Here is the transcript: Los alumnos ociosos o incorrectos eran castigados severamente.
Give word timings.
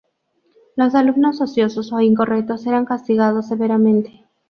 Los 0.75 0.95
alumnos 0.95 1.41
ociosos 1.41 1.93
o 1.93 1.99
incorrectos 2.01 2.65
eran 2.65 2.85
castigados 2.85 3.47
severamente. 3.49 4.25